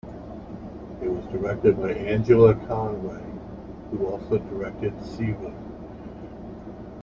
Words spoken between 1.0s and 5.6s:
was directed by Angela Conway, who also directed "Siva".